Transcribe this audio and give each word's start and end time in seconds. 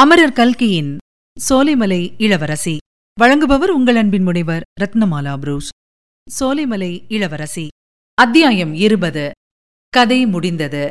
அமரர் 0.00 0.32
கல்கியின் 0.32 0.96
சோலைமலை 1.50 2.14
இளவரசி. 2.18 2.76
வழங்குபவர் 3.20 3.68
உங்கள் 3.68 3.96
அன்பின் 3.96 4.22
முனைவர் 4.22 4.62
ரத்னமாலா 4.80 5.36
புரூஸ். 5.36 5.68
சோலைமலை 6.40 7.04
இளவரசி. 7.08 7.68
அத்தியாயம் 8.14 8.74
இருபது. 8.74 9.30
கதை 9.88 10.26
முடிந்தது. 10.26 10.90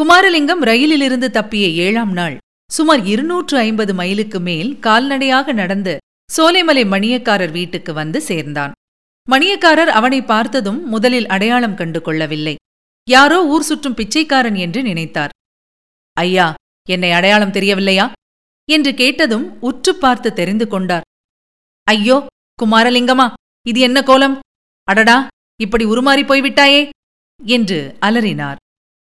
குமாரலிங்கம் 0.00 0.62
ரயிலிலிருந்து 0.62 1.28
தப்பிய 1.28 1.72
ஏழாம் 1.72 2.12
நாள் 2.12 2.36
சுமார் 2.70 3.04
இருநூற்று 3.04 3.58
ஐம்பது 3.58 3.94
மைலுக்கு 3.94 4.40
மேல் 4.40 4.78
கால்நடையாக 4.78 5.52
நடந்து 5.52 5.98
சோலைமலை 6.36 6.86
மணியக்காரர் 6.86 7.50
வீட்டுக்கு 7.50 7.92
வந்து 7.92 8.20
சேர்ந்தான். 8.20 8.72
மணியக்காரர் 9.30 9.92
அவனை 9.98 10.22
பார்த்ததும் 10.22 10.88
முதலில் 10.88 11.26
அடையாளம் 11.26 11.74
கண்டு 11.74 12.02
கொள்ளவில்லை 12.02 12.56
யாரோ 13.08 13.46
ஊர் 13.46 13.62
சுற்றும் 13.62 13.94
பிச்சைக்காரன் 13.94 14.54
என்று 14.54 14.82
நினைத்தார். 14.82 15.28
ஐயா 16.12 16.54
என்னை 16.88 17.12
அடையாளம் 17.12 17.50
தெரியவில்லையா? 17.50 18.12
என்று 18.68 18.94
கேட்டதும் 18.94 19.58
உற்று 19.60 19.94
பார்த்து 19.94 20.32
தெரிந்து 20.32 20.68
கொண்டார். 20.68 21.06
ஐயோ 21.86 22.26
குமாரலிங்கமா 22.62 23.32
இது 23.66 23.80
என்ன 23.80 24.02
கோலம்? 24.02 24.38
அடடா 24.88 25.26
இப்படி 25.60 25.84
உருமாறி 25.84 26.22
போய்விட்டாயே 26.26 26.90
என்று 27.40 27.96
அலறினார். 28.00 28.56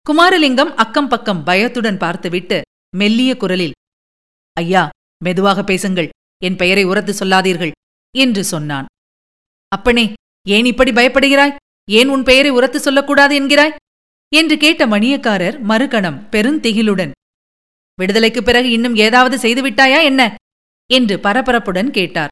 குமாரலிங்கம் 0.06 0.72
அக்கம் 0.74 1.08
பக்கம் 1.08 1.44
பயத்துடன் 1.44 1.96
பார்த்துவிட்டு 1.96 2.60
மெல்லிய 2.96 3.36
குரலில் 3.36 3.76
ஐயா 4.56 4.88
மெதுவாக 5.24 5.64
பேசுங்கள் 5.64 6.08
என் 6.42 6.56
பெயரை 6.56 6.84
உரத்து 6.84 7.12
சொல்லாதீர்கள் 7.12 7.70
என்று 8.14 8.44
சொன்னான். 8.44 8.84
அப்பனே 9.68 10.12
ஏன் 10.46 10.64
இப்படி 10.64 10.90
பயப்படுகிறாய்? 10.90 11.56
ஏன் 11.90 12.08
உன் 12.08 12.22
பெயரை 12.22 12.50
உரத்து 12.50 12.80
சொல்லக்கூடாது 12.80 13.40
என்கிறாய்? 13.40 13.74
என்று 14.28 14.56
கேட்ட 14.56 14.86
மணியக்காரர் 14.86 15.56
மறுகணம் 15.60 16.20
பெருந்திகிலுடன் 16.30 17.10
விடுதலைக்குப் 18.02 18.44
பிறகு 18.44 18.70
இன்னும் 18.70 18.96
ஏதாவது 18.96 19.36
செய்துவிட்டாயா 19.36 20.02
என்ன? 20.02 20.34
என்று 20.92 21.16
பரபரப்புடன் 21.16 21.90
கேட்டார். 21.90 22.28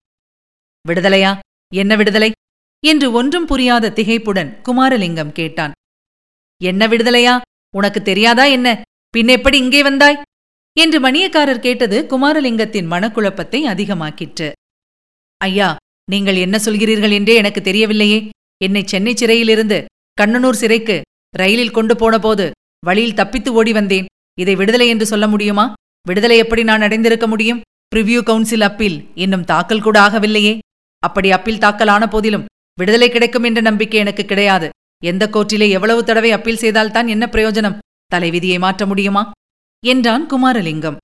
விடுதலையா? 0.88 1.38
என்ன 1.74 1.96
விடுதலை? 1.96 2.30
என்று 2.86 3.12
ஒன்றும் 3.12 3.46
புரியாத 3.46 3.90
திகைப்புடன் 3.90 4.60
குமாரலிங்கம் 4.62 5.32
கேட்டான். 5.32 5.72
என்ன 6.62 6.86
விடுதலையா? 6.86 7.40
உனக்கு 7.76 8.02
தெரியாதா 8.02 8.44
என்ன? 8.44 8.82
பின்னெப்படி 9.16 9.54
இங்கே 9.54 9.82
வந்தாய்? 9.82 10.22
என்று 10.80 11.00
மணியக்காரர் 11.00 11.58
கேட்டது 11.58 12.06
குமாரலிங்கத்தின் 12.08 12.90
மனக்குழப்பத்தை 12.90 13.64
அதிகமாக்கிற்று. 13.64 14.52
ஐயா 15.36 15.76
நீங்கள் 16.10 16.36
என்ன 16.36 16.58
சொல்கிறீர்கள் 16.64 17.12
என்றே 17.12 17.34
எனக்கு 17.34 17.60
தெரியவில்லையே. 17.60 18.28
என்னை 18.64 18.82
சென்னை 18.86 19.16
சிறையிலிருந்து 19.16 19.84
கண்ணனூர் 20.20 20.60
சிறைக்கு 20.62 21.02
ரயிலில் 21.36 21.70
கொண்டு 21.70 21.96
போனபோது 21.96 22.50
வழியில் 22.86 23.14
தப்பித்து 23.14 23.52
ஓடி 23.52 23.72
வந்தேன். 23.72 24.06
இதை 24.40 24.54
விடுதலை 24.54 24.88
என்று 24.88 25.06
சொல்ல 25.06 25.26
முடியுமா? 25.28 25.72
விடுதலை 26.08 26.36
எப்படி 26.36 26.62
நான் 26.62 26.80
அடைந்திருக்க 26.80 27.26
முடியும்? 27.26 27.60
பிரிவியூ 27.94 28.22
கவுன்சில் 28.22 28.60
அப்பீல் 28.60 28.98
இன்னும் 29.14 29.44
தாக்கல் 29.44 29.82
கூட 29.82 29.96
ஆகவில்லையே. 30.00 30.58
அப்படி 30.98 31.28
அப்பீல் 31.30 31.58
தாக்கல் 31.58 31.88
ஆன 31.88 32.08
போதிலும் 32.08 32.46
விடுதலை 32.78 33.08
கிடைக்கும் 33.10 33.42
என்ற 33.42 33.60
நம்பிக்கை 33.60 34.00
எனக்கு 34.00 34.24
கிடையாது. 34.24 34.68
எந்த 35.04 35.24
கோர்ட்டிலே 35.32 35.68
எவ்வளவு 35.70 36.04
தடவை 36.04 36.32
அப்பீல் 36.32 36.56
செய்தால்தான் 36.56 37.08
என்ன 37.08 37.28
பிரயோஜனம்? 37.32 37.78
தலைவிதியை 38.06 38.58
மாற்ற 38.58 38.86
முடியுமா? 38.86 39.22
என்றான் 39.86 40.26
குமாரலிங்கம். 40.30 40.96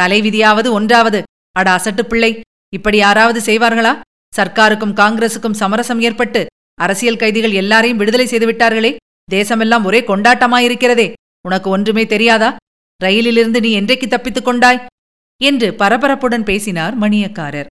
தலைவிதியாவது 0.00 0.70
ஒன்றாவது. 0.70 1.22
அட 1.52 1.70
அசட்டு 1.76 2.02
பிள்ளை. 2.02 2.40
இப்படி 2.74 2.96
யாராவது 2.96 3.40
செய்வார்களா? 3.40 3.92
சர்க்காருக்கும் 4.36 4.96
காங்கிரசுக்கும் 5.00 5.60
சமரசம் 5.62 6.00
ஏற்பட்டு 6.00 6.46
அரசியல் 6.74 7.16
கைதிகள் 7.16 7.58
எல்லாரையும் 7.62 7.98
விடுதலை 7.98 8.26
செய்துவிட்டார்களே 8.26 8.96
தேசமெல்லாம் 9.32 9.84
ஒரே 9.84 10.00
கொண்டாட்டமாயிருக்கிறதே. 10.00 11.06
உனக்கு 11.46 11.70
ஒன்றுமே 11.70 12.06
தெரியாதா? 12.06 12.56
ரயிலிலிருந்து 13.04 13.60
நீ 13.60 13.70
என்றைக்கு 13.70 14.08
தப்பித்துக் 14.08 14.44
கொண்டாய்? 14.44 14.86
என்று 15.42 15.70
பரபரப்புடன் 15.70 16.44
பேசினார் 16.44 16.98
மணியக்காரர். 16.98 17.66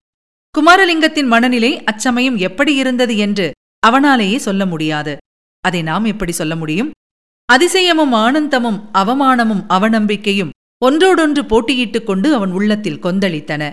குமாரலிங்கத்தின் 0.58 1.26
மனநிலை 1.26 1.84
அச்சமயம் 1.84 2.38
எப்படி 2.38 2.76
இருந்தது 2.76 3.18
என்று 3.18 3.52
அவனாலேயே 3.88 4.36
சொல்ல 4.36 4.66
முடியாது. 4.66 5.18
அதை 5.60 5.82
நாம் 5.82 6.06
எப்படி 6.06 6.32
சொல்ல 6.32 6.56
முடியும்? 6.56 6.92
அதிசயமும் 7.54 8.12
ஆனந்தமும் 8.12 8.90
அவமானமும் 8.94 9.66
அவநம்பிக்கையும் 9.70 10.50
ஒன்றோடொன்று 10.86 11.46
போட்டியிட்டுக் 11.46 12.06
கொண்டு 12.06 12.34
அவன் 12.34 12.52
உள்ளத்தில் 12.52 13.04
கொந்தளித்தன. 13.04 13.70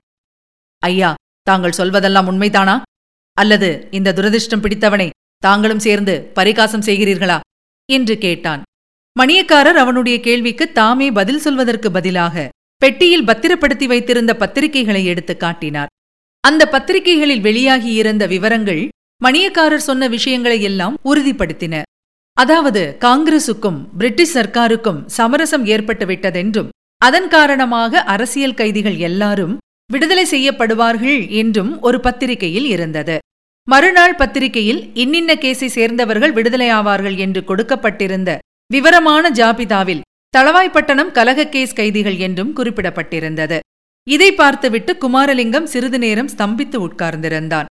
ஐயா 0.78 1.14
தாங்கள் 1.42 1.74
சொல்வதெல்லாம் 1.76 2.28
உண்மைதானா? 2.30 2.82
அல்லது 3.32 3.88
இந்த 3.90 4.12
துரதிர்ஷ்டம் 4.12 4.60
பிடித்தவனை 4.60 5.10
தாங்களும் 5.38 5.78
சேர்ந்து 5.78 6.30
பரிகாசம் 6.34 6.80
செய்கிறீர்களா? 6.80 7.40
என்று 7.92 8.18
கேட்டான். 8.18 8.62
மணியக்காரர் 9.18 9.78
அவனுடைய 9.82 10.16
கேள்விக்கு 10.20 10.64
தாமே 10.72 11.06
பதில் 11.10 11.42
சொல்வதற்கு 11.44 11.88
பதிலாக 11.90 12.46
பெட்டியில் 12.82 13.26
பத்திரப்படுத்தி 13.28 13.86
வைத்திருந்த 13.86 14.32
பத்திரிகைகளை 14.42 15.02
எடுத்து 15.04 15.34
காட்டினார். 15.36 15.90
அந்த 16.44 16.62
பத்திரிகைகளில் 16.66 17.44
வெளியாகியிருந்த 17.46 18.24
விவரங்கள் 18.26 18.82
மணியக்காரர் 19.20 19.86
சொன்ன 19.86 20.08
விஷயங்களை 20.08 20.58
எல்லாம் 20.62 20.98
உறுதிப்படுத்தின. 21.10 21.74
அதாவது 22.36 22.82
காங்கிரசுக்கும் 23.00 23.78
பிரிட்டிஷ் 24.00 24.34
சர்க்காருக்கும் 24.34 25.00
சமரசம் 25.16 25.64
ஏற்பட்டுவிட்டதென்றும் 25.66 26.68
அதன் 27.02 27.28
காரணமாக 27.28 28.02
அரசியல் 28.14 28.58
கைதிகள் 28.60 28.98
எல்லாரும் 29.08 29.54
விடுதலை 29.90 30.24
செய்யப்படுவார்கள் 30.30 31.20
என்றும் 31.40 31.72
ஒரு 31.80 31.98
பத்திரிகையில் 32.00 32.68
இருந்தது. 32.74 33.16
மறுநாள் 33.68 34.16
பத்திரிகையில் 34.16 34.80
இன்னின்ன 34.94 35.32
கேஸை 35.44 35.68
சேர்ந்தவர்கள் 35.76 36.36
விடுதலையாவார்கள் 36.38 37.16
என்று 37.16 37.40
கொடுக்கப்பட்டிருந்த 37.50 38.30
விவரமான 38.72 39.30
ஜாபிதாவில் 39.30 40.00
தளவாய்ப்பட்டணம் 40.36 41.12
கலகக்கேஸ் 41.12 41.50
கேஸ் 41.50 41.72
கைதிகள் 41.72 42.16
என்றும் 42.16 42.56
குறிப்பிடப்பட்டிருந்தது. 42.56 43.58
இதை 44.06 44.32
பார்த்துவிட்டு 44.32 44.92
குமாரலிங்கம் 44.94 45.68
சிறிது 45.72 45.98
நேரம் 45.98 46.28
ஸ்தம்பித்து 46.28 46.78
உட்கார்ந்திருந்தான். 46.86 47.64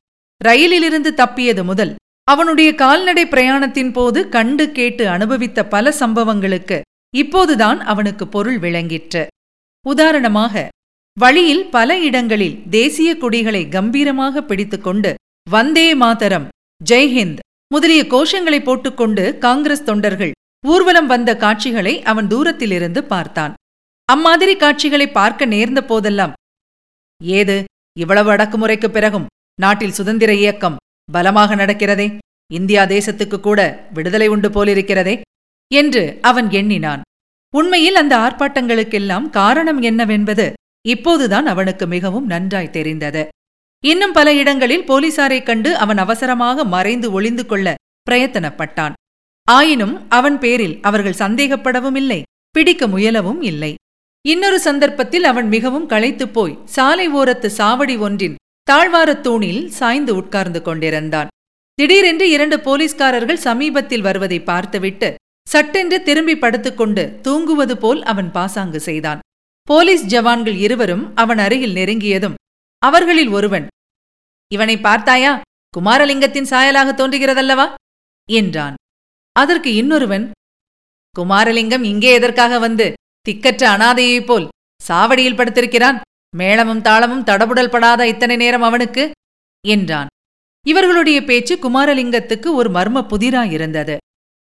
ரயிலிலிருந்து 0.46 1.14
தப்பியது 1.14 1.64
முதல் 1.64 1.96
அவனுடைய 2.24 2.76
கால்நடை 2.76 3.26
பிரயாணத்தின் 3.26 3.92
போது 3.94 4.30
கண்டு 4.30 4.72
கேட்டு 4.72 5.10
அனுபவித்த 5.10 5.66
பல 5.66 5.92
சம்பவங்களுக்கு 5.92 6.82
இப்போதுதான் 7.16 7.80
அவனுக்கு 7.80 8.28
பொருள் 8.28 8.60
விளங்கிற்று. 8.60 9.28
உதாரணமாக 9.86 10.68
வழியில் 11.18 11.66
பல 11.70 11.98
இடங்களில் 11.98 12.58
தேசிய 12.70 13.18
கொடிகளை 13.18 13.68
கம்பீரமாக 13.68 14.42
பிடித்துக்கொண்டு 14.42 15.14
வந்தே 15.50 15.96
மாதரம் 15.96 16.48
ஜெய்ஹிந்த் 16.92 17.40
முதலிய 17.74 18.04
கோஷங்களை 18.04 18.64
போட்டுக்கொண்டு 18.64 19.38
காங்கிரஸ் 19.38 19.84
தொண்டர்கள் 19.84 20.32
ஊர்வலம் 20.66 21.08
வந்த 21.08 21.38
காட்சிகளை 21.38 22.04
அவன் 22.04 22.28
தூரத்திலிருந்து 22.28 23.04
பார்த்தான். 23.04 23.54
அம்மாதிரி 24.06 24.56
காட்சிகளை 24.56 25.12
பார்க்க 25.12 25.46
நேர்ந்த 25.46 25.86
போதெல்லாம் 25.86 26.34
ஏது 27.24 27.64
இவ்வளவு 27.98 28.32
அடக்குமுறைக்குப் 28.32 28.94
பிறகும் 28.94 29.26
நாட்டில் 29.60 29.92
சுதந்திர 29.92 30.34
இயக்கம் 30.34 30.76
பலமாக 31.12 31.56
நடக்கிறதே 31.56 32.18
இந்தியா 32.54 32.84
தேசத்துக்கு 32.84 33.40
கூட 33.40 33.88
விடுதலை 33.94 34.28
உண்டு 34.28 34.50
போலிருக்கிறதே? 34.50 35.22
என்று 35.74 36.18
அவன் 36.22 36.50
எண்ணினான். 36.50 37.02
உண்மையில் 37.56 37.96
அந்த 37.96 38.18
ஆர்ப்பாட்டங்களுக்கெல்லாம் 38.18 39.30
காரணம் 39.30 39.82
என்னவென்பது 39.82 40.54
இப்போதுதான் 40.88 41.46
அவனுக்கு 41.46 41.88
மிகவும் 41.88 42.26
நன்றாய் 42.26 42.70
தெரிந்தது. 42.70 43.28
இன்னும் 43.86 44.12
பல 44.12 44.34
இடங்களில் 44.34 44.88
போலீசாரைக் 44.88 45.46
கண்டு 45.46 45.76
அவன் 45.76 45.98
அவசரமாக 45.98 46.64
மறைந்து 46.64 47.12
ஒளிந்து 47.12 47.46
கொள்ள 47.46 47.76
பிரயத்தனப்பட்டான். 48.12 48.94
ஆயினும் 49.52 50.10
அவன் 50.10 50.40
பேரில் 50.40 50.80
அவர்கள் 50.82 51.20
சந்தேகப்படவும் 51.20 51.96
இல்லை 51.96 52.24
பிடிக்க 52.52 52.88
முயலவும் 52.88 53.42
இல்லை. 53.42 53.76
இன்னொரு 54.28 54.60
சந்தர்ப்பத்தில் 54.60 55.24
அவன் 55.24 55.48
மிகவும் 55.48 55.88
களைத்துப் 55.88 56.34
போய் 56.34 56.58
சாலை 56.66 57.10
ஓரத்து 57.10 57.50
சாவடி 57.58 57.98
ஒன்றின் 57.98 58.36
தாழ்வாரத் 58.72 59.22
தூணில் 59.22 59.70
சாய்ந்து 59.70 60.16
உட்கார்ந்து 60.16 60.62
கொண்டிருந்தான். 60.62 61.28
திடீரென்று 61.74 62.30
இரண்டு 62.30 62.60
போலீஸ்காரர்கள் 62.60 63.38
சமீபத்தில் 63.38 64.02
வருவதை 64.02 64.40
பார்த்துவிட்டு 64.40 65.16
சட்டென்று 65.48 66.04
திரும்பி 66.04 66.38
படுத்துக்கொண்டு 66.38 67.20
தூங்குவது 67.22 67.78
போல் 67.78 68.04
அவன் 68.04 68.32
பாசாங்கு 68.32 68.80
செய்தான். 68.80 69.20
போலீஸ் 69.64 70.06
ஜவான்கள் 70.06 70.58
இருவரும் 70.58 71.16
அவன் 71.16 71.38
அருகில் 71.38 71.76
நெருங்கியதும் 71.76 72.34
அவர்களில் 72.80 73.30
ஒருவன் 73.30 73.68
இவனை 74.54 74.78
பார்த்தாயா? 74.78 75.42
குமாரலிங்கத்தின் 75.78 76.50
சாயலாக 76.50 76.90
தோன்றுகிறதல்லவா? 76.94 77.74
என்றான். 78.30 78.76
அதற்கு 79.38 79.76
இன்னொருவன் 79.76 80.32
குமாரலிங்கம் 81.20 81.84
இங்கே 81.84 82.14
எதற்காக 82.14 82.60
வந்து? 82.60 82.94
திக்கற்ற 83.30 83.64
அனாதையைப் 83.64 84.26
போல் 84.26 84.48
சாவடியில் 84.88 85.36
படுத்திருக்கிறான். 85.36 86.02
மேளமும் 86.36 86.82
தாளமும் 86.82 87.24
தடபுடல் 87.24 87.70
படாத 87.70 88.08
இத்தனை 88.08 88.36
நேரம் 88.36 88.62
அவனுக்கு? 88.62 89.12
என்றான். 89.68 90.08
இவர்களுடைய 90.68 91.24
பேச்சு 91.24 91.58
குமாரலிங்கத்துக்கு 91.58 92.54
ஒரு 92.54 92.70
மர்ம 92.70 93.06
புதிராயிருந்தது. 93.10 93.98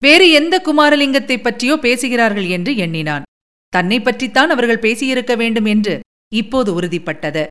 வேறு 0.04 0.30
எந்த 0.30 0.62
குமாரலிங்கத்தைப் 0.66 1.44
பற்றியோ 1.44 1.78
பேசுகிறார்கள் 1.78 2.46
என்று 2.46 2.78
எண்ணினான். 2.78 3.24
தன்னை 3.70 4.02
பற்றித்தான் 4.02 4.50
அவர்கள் 4.50 4.80
பேசியிருக்க 4.80 5.38
வேண்டும் 5.38 5.66
என்று 5.66 6.00
இப்போது 6.34 6.82
உறுதிப்பட்டது. 6.82 7.48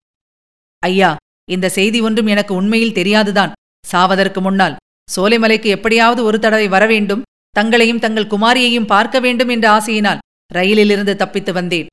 ஐயா 0.78 1.16
இந்த 1.50 1.68
செய்தி 1.68 2.00
ஒன்றும் 2.00 2.26
எனக்கு 2.26 2.54
உண்மையில் 2.54 2.94
தெரியாதுதான். 2.94 3.52
சாவதற்கு 3.92 4.40
முன்னால் 4.40 4.76
சோலைமலைக்கு 5.16 5.64
எப்படியாவது 5.64 6.24
ஒரு 6.24 6.38
தடவை 6.38 6.68
வரவேண்டும் 6.68 7.22
தங்களையும் 7.56 7.98
தங்கள் 7.98 8.26
குமாரியையும் 8.26 8.86
பார்க்க 8.86 9.20
வேண்டும் 9.20 9.48
என்ற 9.48 9.70
ஆசையினால் 9.70 10.18
ரயிலிலிருந்து 10.54 11.16
தப்பித்து 11.16 11.52
வந்தேன். 11.52 11.86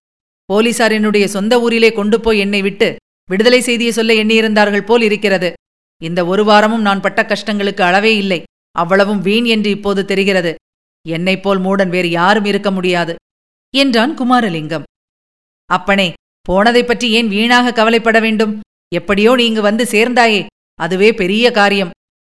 போலீசார் 0.45 0.91
என்னுடைய 0.91 1.27
சொந்த 1.27 1.61
ஊரிலே 1.61 1.91
கொண்டு 1.91 2.19
போய் 2.19 2.39
என்னை 2.39 2.61
விட்டு 2.61 2.95
விடுதலை 3.29 3.61
செய்தியை 3.61 3.91
சொல்ல 3.91 4.13
எண்ணியிருந்தார்கள் 4.13 4.85
போல் 4.85 5.01
இருக்கிறது. 5.01 5.53
இந்த 6.03 6.25
ஒரு 6.25 6.43
வாரமும் 6.43 6.81
நான் 6.81 7.01
பட்ட 7.01 7.21
கஷ்டங்களுக்கு 7.21 7.81
அளவே 7.81 8.17
இல்லை. 8.17 8.43
அவ்வளவும் 8.71 9.21
வீண் 9.21 9.43
என்று 9.43 9.69
இப்போது 9.69 10.05
தெரிகிறது. 10.05 10.55
என்னைப் 11.07 11.43
போல் 11.43 11.59
மூடன் 11.59 11.89
வேறு 11.89 12.09
யாரும் 12.09 12.45
இருக்க 12.45 12.71
முடியாது 12.71 13.15
என்றான் 13.77 14.17
குமாரலிங்கம். 14.19 14.83
அப்பனே 15.65 16.13
போனதைப் 16.49 16.87
பற்றி 16.87 17.11
ஏன் 17.11 17.27
வீணாக 17.27 17.71
கவலைப்பட 17.71 18.19
வேண்டும்? 18.19 18.59
எப்படியோ 18.95 19.35
நீங்கு 19.35 19.59
வந்து 19.59 19.83
சேர்ந்தாயே 19.83 20.45
அதுவே 20.73 21.13
பெரிய 21.13 21.51
காரியம் 21.51 21.89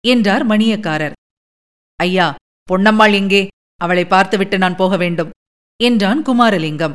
என்றார் 0.07 0.47
மணியக்காரர். 0.47 1.11
ஐயா 1.95 2.35
பொன்னம்மாள் 2.69 3.13
எங்கே? 3.13 3.47
அவளை 3.81 4.05
பார்த்துவிட்டு 4.05 4.57
நான் 4.57 4.75
போக 4.75 4.97
வேண்டும் 4.97 5.29
என்றான் 5.83 6.21
குமாரலிங்கம். 6.21 6.93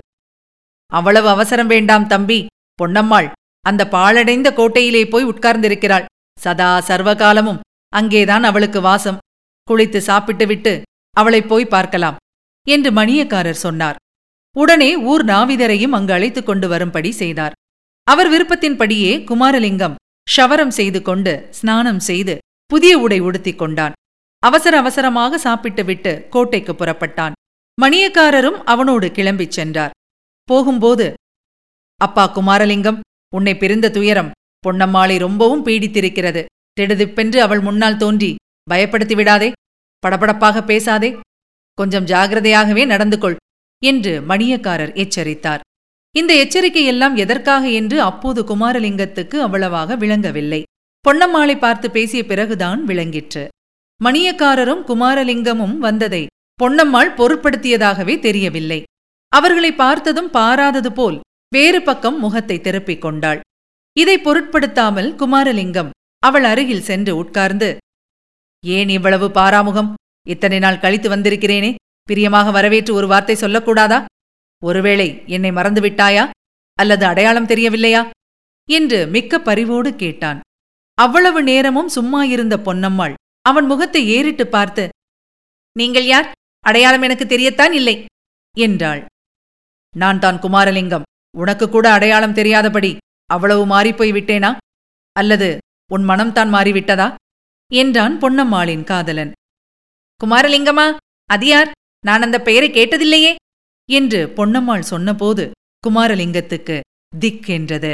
அவ்வளவு 0.92 1.28
அவசரம் 1.28 1.66
வேண்டாம் 1.66 2.06
தம்பி 2.06 2.46
பொன்னம்மாள் 2.82 3.28
அந்த 3.60 3.82
பாழடைந்த 3.88 4.48
கோட்டையிலே 4.52 5.02
போய் 5.10 5.24
உட்கார்ந்திருக்கிறாள். 5.24 6.04
சதா 6.40 6.70
சர்வகாலமும் 6.78 7.60
அங்கேதான் 7.88 8.44
அவளுக்கு 8.44 8.80
வாசம். 8.80 9.18
குளித்து 9.70 9.98
சாப்பிட்டுவிட்டு 9.98 10.82
அவளைப் 11.16 11.48
போய் 11.48 11.66
பார்க்கலாம் 11.66 12.16
என்று 12.66 12.90
மணியக்காரர் 12.90 13.62
சொன்னார். 13.64 13.96
உடனே 14.56 14.90
ஊர் 14.96 15.24
நாவிதரையும் 15.24 15.94
அங்கு 15.98 16.12
அழைத்துக் 16.12 16.46
கொண்டு 16.46 16.68
வரும்படி 16.68 17.10
செய்தார். 17.12 17.56
அவர் 18.06 18.28
விருப்பத்தின்படியே 18.28 19.12
குமாரலிங்கம் 19.30 19.94
ஷவரம் 20.36 20.74
செய்து 20.78 21.02
கொண்டு 21.02 21.32
ஸ்நானம் 21.50 22.00
செய்து 22.00 22.38
புதிய 22.66 22.98
உடை 22.98 23.18
உடுத்திக் 23.18 23.58
கொண்டான். 23.58 23.92
அவசர 24.38 24.78
அவசரமாக 24.78 25.38
சாப்பிட்டுவிட்டு 25.38 26.26
கோட்டைக்கு 26.30 26.72
புறப்பட்டான். 26.72 27.32
மணியக்காரரும் 27.82 28.58
அவனோடு 28.64 29.06
கிளம்பிச் 29.08 29.56
சென்றார். 29.58 29.90
போகும்போது 30.44 31.14
அப்பா 32.00 32.24
குமாரலிங்கம் 32.34 33.00
உன்னை 33.34 33.56
பிரிந்த 33.56 33.90
துயரம் 33.90 34.30
பொன்னம்மாளை 34.68 35.18
ரொம்பவும் 35.18 35.64
பீடித்திருக்கிறது. 35.66 36.44
திடுதிப்பென்று 36.80 37.40
அவள் 37.40 37.60
முன்னால் 37.60 37.96
தோன்றி 37.96 38.34
பயப்படுத்தி 38.70 39.14
விடாதே 39.14 39.52
படபடப்பாக 40.06 40.64
பேசாதே. 40.64 41.10
கொஞ்சம் 41.74 42.06
ஜாகிரதையாகவே 42.06 42.86
நடந்து 42.86 43.18
கொள் 43.18 43.36
என்று 43.82 44.20
மணியக்காரர் 44.20 44.92
எச்சரித்தார். 44.94 45.64
இந்த 46.14 46.32
எச்சரிக்கையெல்லாம் 46.34 47.16
எதற்காக 47.16 47.68
என்று 47.70 48.00
அப்போது 48.00 48.42
குமாரலிங்கத்துக்கு 48.42 49.36
அவ்வளவாக 49.36 49.96
விளங்கவில்லை. 49.96 50.62
பொன்னம்மாளை 51.04 51.56
பார்த்து 51.58 51.90
பேசிய 51.90 52.24
பிறகுதான் 52.24 52.84
விளங்கிற்று. 52.84 53.48
மணியக்காரரும் 54.04 54.82
குமாரலிங்கமும் 54.86 55.76
வந்ததை 55.78 56.26
பொன்னம்மாள் 56.62 57.10
பொருட்படுத்தியதாகவே 57.18 58.14
தெரியவில்லை. 58.18 58.82
அவர்களை 59.32 59.70
பார்த்ததும் 59.72 60.30
பாராதது 60.30 60.90
போல் 60.92 61.16
வேறு 61.48 61.82
பக்கம் 61.82 62.18
முகத்தை 62.18 62.60
திருப்பிக் 62.60 63.00
கொண்டாள். 63.00 63.40
இதை 63.96 64.16
பொருட்படுத்தாமல் 64.18 65.10
குமாரலிங்கம் 65.14 65.90
அவள் 66.22 66.44
அருகில் 66.44 66.86
சென்று 66.88 67.16
உட்கார்ந்து 67.16 67.68
ஏன் 68.64 68.88
இவ்வளவு 68.88 69.26
பாராமுகம்? 69.28 69.90
இத்தனை 70.26 70.58
நாள் 70.58 70.78
கழித்து 70.78 71.08
வந்திருக்கிறேனே. 71.08 71.74
பிரியமாக 72.02 72.50
வரவேற்று 72.50 72.94
ஒரு 72.94 73.06
வார்த்தை 73.06 73.36
சொல்லக்கூடாதா? 73.40 74.04
ஒருவேளை 74.62 75.08
என்னை 75.26 75.50
மறந்துவிட்டாயா? 75.50 76.24
அல்லது 76.78 77.04
அடையாளம் 77.06 77.46
தெரியவில்லையா? 77.46 78.02
என்று 78.68 79.06
மிக்க 79.06 79.38
பரிவோடு 79.38 79.90
கேட்டான். 79.96 80.40
அவ்வளவு 80.98 81.42
நேரமும் 81.42 81.88
சும்மா 81.88 82.24
இருந்த 82.24 82.56
பொன்னம்மாள் 82.56 83.14
அவன் 83.48 83.66
முகத்தை 83.70 84.02
ஏறிட்டு 84.16 84.44
பார்த்து 84.46 84.84
நீங்கள் 85.76 86.06
யார்? 86.06 86.28
அடையாளம் 86.64 87.04
எனக்கு 87.06 87.24
தெரியத்தான் 87.24 87.72
இல்லை 87.72 87.94
என்றாள். 88.54 89.02
நான் 89.94 90.18
தான் 90.18 90.38
குமாரலிங்கம். 90.44 91.06
உனக்கு 91.34 91.66
கூட 91.68 91.86
அடையாளம் 91.92 92.36
தெரியாதபடி 92.38 92.90
அவ்வளவு 93.30 93.62
மாறிப்போய் 93.66 94.12
விட்டேனா? 94.16 94.50
அல்லது 95.16 95.48
உன் 95.90 96.04
மனம்தான் 96.10 96.50
மாறிவிட்டதா? 96.54 97.08
என்றான் 97.70 98.14
பொன்னம்மாளின் 98.22 98.84
காதலன். 98.84 99.32
குமாரலிங்கமா 100.20 100.86
அது 101.30 101.46
யார்? 101.46 101.70
நான் 102.04 102.24
அந்த 102.26 102.38
பெயரை 102.40 102.68
கேட்டதில்லையே 102.70 103.32
என்று 103.88 104.20
பொன்னம்மாள் 104.36 104.90
சொன்னபோது 104.92 105.44
குமாரலிங்கத்துக்கு 105.86 106.76
திக் 107.18 107.48
என்றது 107.56 107.92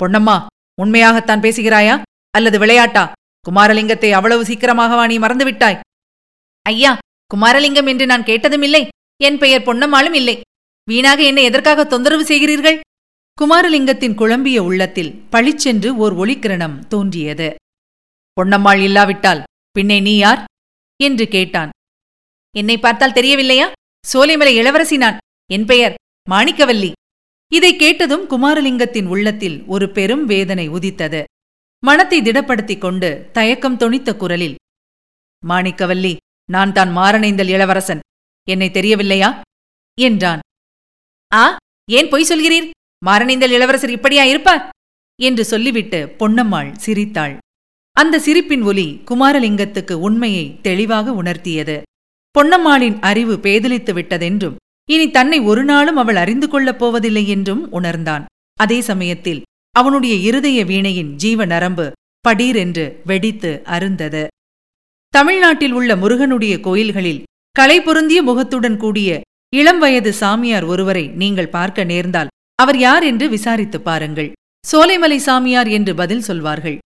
பொன்னம்மா 0.00 0.36
உண்மையாகத்தான் 0.78 1.44
பேசுகிறாயா? 1.46 1.94
அல்லது 2.34 2.56
விளையாட்டா? 2.58 3.04
குமாரலிங்கத்தை 3.46 4.10
அவ்வளவு 4.10 4.42
சீக்கிரமாகவா 4.44 5.04
நீ 5.06 5.18
மறந்துவிட்டாய்? 5.18 5.80
ஐயா 6.62 6.98
குமாரலிங்கம் 7.34 7.86
என்று 7.86 8.06
நான் 8.06 8.24
கேட்டதும் 8.24 8.62
இல்லை 8.62 8.82
என் 9.22 9.38
பெயர் 9.38 9.62
பொன்னம்மாளும் 9.62 10.14
இல்லை. 10.14 10.40
வீணாக 10.88 11.22
என்னை 11.22 11.42
எதற்காக 11.44 11.84
தொந்தரவு 11.84 12.24
செய்கிறீர்கள்? 12.24 12.78
குமாரலிங்கத்தின் 13.38 14.14
குழம்பிய 14.14 14.58
உள்ளத்தில் 14.62 15.14
பளிச்சென்று 15.30 15.96
ஓர் 15.96 16.14
ஒளிக்கிரணம் 16.14 16.76
தோன்றியது. 16.88 17.48
பொன்னம்மாள் 18.36 18.80
இல்லாவிட்டால் 18.80 19.42
பின்னே 19.72 20.00
நீ 20.00 20.16
யார்? 20.16 20.44
என்று 21.00 21.28
கேட்டான். 21.28 21.70
என்னை 22.56 22.78
பார்த்தால் 22.78 23.12
தெரியவில்லையா? 23.12 23.66
சோலைமலை 24.12 24.52
இளவரசி 24.60 24.96
நான் 24.96 25.18
என் 25.50 25.64
பெயர் 25.64 25.94
மாணிக்கவல்லி. 26.30 26.90
இதை 27.52 27.76
கேட்டதும் 27.76 28.24
குமாரலிங்கத்தின் 28.30 29.06
உள்ளத்தில் 29.06 29.64
ஒரு 29.66 29.86
பெரும் 29.90 30.24
வேதனை 30.24 30.68
உதித்தது. 30.68 31.24
மனத்தை 31.82 32.20
திடப்படுத்திக் 32.20 32.78
கொண்டு 32.78 33.28
தயக்கம் 33.32 33.76
தொனித்த 33.76 34.16
குரலில் 34.16 34.54
மாணிக்கவல்லி 35.46 36.16
நான் 36.50 36.72
தான் 36.72 36.96
மாரணேந்தல் 36.96 37.48
இளவரசன். 37.48 38.00
என்னை 38.48 38.70
தெரியவில்லையா? 38.70 39.40
என்றான். 40.00 40.40
ஆ 41.32 41.56
ஏன் 41.90 42.08
பொய் 42.08 42.28
சொல்கிறீர்? 42.28 42.70
மாரணேந்தல் 43.06 43.50
இளவரசர் 43.50 43.90
இப்படியா 43.90 44.24
இருப்பார்? 44.24 44.68
என்று 45.22 45.44
சொல்லிவிட்டு 45.44 46.16
பொன்னம்மாள் 46.18 46.72
சிரித்தாள். 46.76 47.38
அந்த 47.92 48.18
சிரிப்பின் 48.18 48.62
ஒலி 48.62 49.02
குமாரலிங்கத்துக்கு 49.04 49.92
உண்மையை 49.92 50.60
தெளிவாக 50.60 51.22
உணர்த்தியது. 51.22 51.82
பொன்னம்மாளின் 52.38 52.98
அறிவு 53.00 53.36
பேதலித்து 53.36 53.92
விட்டதென்றும் 53.98 54.56
இனி 54.90 55.10
தன்னை 55.10 55.38
ஒரு 55.40 55.64
நாளும் 55.64 55.96
அவள் 55.96 56.16
அறிந்து 56.16 56.48
கொள்ளப் 56.48 56.78
போவதில்லை 56.78 57.28
என்றும் 57.28 57.72
உணர்ந்தான். 57.72 58.24
அதே 58.60 58.80
சமயத்தில் 58.80 59.42
அவனுடைய 59.78 60.14
இருதய 60.28 60.64
வீணையின் 60.64 61.10
ஜீவ 61.14 61.44
நரம்பு 61.44 61.86
படீரென்று 62.24 62.84
வெடித்து 63.04 63.50
அருந்தது. 63.64 64.22
தமிழ்நாட்டில் 65.14 65.72
உள்ள 65.72 65.90
முருகனுடைய 65.96 66.60
கோயில்களில் 66.60 67.20
களை 67.52 67.76
பொருந்திய 67.80 68.22
முகத்துடன் 68.22 68.76
கூடிய 68.76 69.20
இளம் 69.56 69.78
வயது 69.78 70.12
சாமியார் 70.12 70.64
ஒருவரை 70.64 71.04
நீங்கள் 71.08 71.48
பார்க்க 71.48 71.84
நேர்ந்தால் 71.84 72.32
அவர் 72.54 72.78
யார் 72.78 73.02
என்று 73.02 73.26
விசாரித்துப் 73.28 73.84
பாருங்கள். 73.84 74.32
சோலைமலை 74.64 75.16
சாமியார் 75.16 75.68
என்று 75.68 75.94
பதில் 75.94 76.20
சொல்வார்கள். 76.20 76.78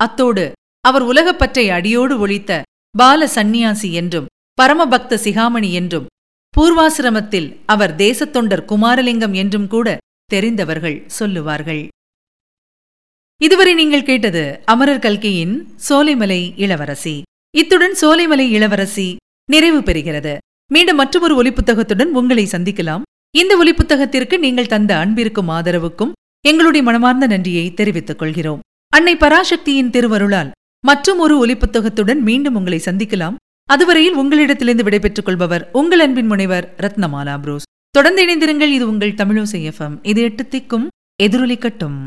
அத்தோடு 0.00 0.52
அவர் 0.80 1.02
உலகப்பற்றை 1.02 1.70
அடியோடு 1.70 2.14
ஒழித்த 2.18 2.62
பால 2.98 3.26
சந்நியாசி 3.26 3.88
என்றும் 3.92 4.30
பரமபக்த 4.62 5.18
சிகாமணி 5.24 5.70
என்றும் 5.72 6.06
பூர்வாசிரமத்தில் 6.54 7.48
அவர் 7.66 7.96
தேசத்தொண்டர் 7.96 8.66
குமாரலிங்கம் 8.72 9.34
என்றும் 9.34 9.68
கூட 9.68 9.88
தெரிந்தவர்கள் 10.26 10.98
சொல்லுவார்கள். 11.06 11.82
இதுவரை 13.40 13.74
நீங்கள் 13.74 14.06
கேட்டது 14.08 14.40
அமரர் 14.64 15.02
கல்கியின் 15.04 15.52
சோலைமலை 15.88 16.52
இளவரசி. 16.56 17.22
இத்துடன் 17.56 17.94
சோலைமலை 18.00 18.46
இளவரசி 18.56 19.16
நிறைவு 19.52 19.80
பெறுகிறது. 19.80 20.36
மீண்டும் 20.72 20.96
மற்றொரு 20.96 21.34
ஒலிப்புத்தகத்துடன் 21.42 22.10
உங்களை 22.20 22.44
சந்திக்கலாம். 22.52 23.02
இந்த 23.30 23.52
ஒலிப்புத்தகத்திற்கு 23.56 24.38
நீங்கள் 24.38 24.66
தந்த 24.66 24.96
அன்பிற்கும் 24.96 25.48
ஆதரவுக்கும் 25.48 26.12
எங்களுடைய 26.46 26.86
மனமார்ந்த 26.86 27.26
நன்றியை 27.26 27.74
தெரிவித்துக் 27.74 28.18
கொள்கிறோம். 28.18 28.60
அன்னை 28.92 29.16
பராசக்தியின் 29.16 29.90
திருவருளால் 29.90 30.50
மற்றும் 30.84 31.18
ஒரு 31.18 31.46
ஒலிப்புத்தகத்துடன் 31.46 32.20
மீண்டும் 32.20 32.54
உங்களை 32.54 32.80
சந்திக்கலாம். 32.84 33.36
அதுவரையில் 33.68 34.14
உங்களிடத்திலிருந்து 34.14 34.86
விடைபெற்றுக் 34.88 35.24
கொள்பவர் 35.24 35.68
உங்கள் 35.72 36.00
அன்பின் 36.00 36.26
முனைவர் 36.26 36.74
ரத்னமாலா 36.78 37.36
புரூஸ். 37.40 37.68
தொடர்ந்து 37.90 38.22
இணைந்திருங்கள். 38.26 38.74
இது 38.78 38.88
உங்கள் 38.88 39.18
தமிழோசை 39.20 39.62
எஃப்எம் 39.70 39.96
இது 40.02 40.22
எட்டு 40.22 40.46
திக்கும் 40.50 40.86
எதிரொலிக்கட்டும் 41.22 42.00